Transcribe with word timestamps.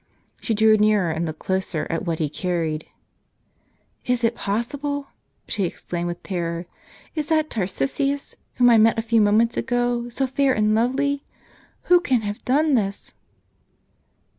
She 0.41 0.55
drew 0.55 0.77
nearer, 0.77 1.11
and 1.11 1.27
looked 1.27 1.37
closer 1.37 1.85
at 1.91 2.03
what 2.07 2.17
he 2.17 2.27
carried. 2.27 2.87
"Is 4.03 4.23
it 4.23 4.33
possible?" 4.33 5.09
she 5.47 5.63
exclaimed 5.65 6.07
with 6.07 6.23
terror, 6.23 6.65
"is 7.13 7.27
that 7.27 7.51
Tarcisius. 7.51 8.35
whom 8.55 8.71
I 8.71 8.79
met 8.79 8.97
a 8.97 9.03
few 9.03 9.21
moments 9.21 9.57
ago, 9.57 10.09
so 10.09 10.25
fair 10.25 10.53
and 10.53 10.73
lovely? 10.73 11.21
Who 11.83 11.99
can 11.99 12.21
have 12.21 12.43
done 12.45 12.73
this? 12.73 13.13